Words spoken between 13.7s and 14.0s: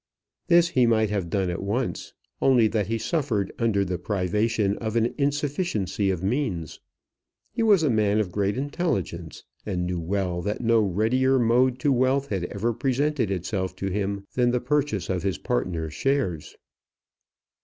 to